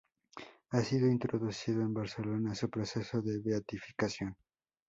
Ha 0.71 0.81
sido 0.83 1.05
introducido 1.05 1.81
en 1.83 1.93
Barcelona 1.93 2.55
su 2.55 2.71
proceso 2.71 3.21
de 3.21 3.39
beatificación. 3.39 4.35